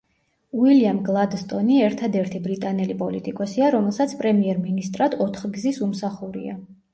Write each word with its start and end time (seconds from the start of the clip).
უილიამ 0.59 1.01
გლადსტონი 1.09 1.75
ერთადერთი 1.87 2.41
ბრიტანელი 2.47 2.95
პოლიტიკოსია, 3.03 3.69
რომელსაც 3.77 4.17
პრემიერ-მინისტრად 4.23 5.17
ოთხგზის 5.27 5.81
უმსახურია. 5.91 6.59